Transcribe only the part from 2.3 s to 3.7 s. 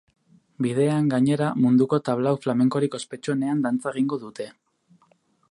flamenkorik ospetsuenean